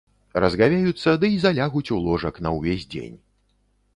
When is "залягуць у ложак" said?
1.43-2.41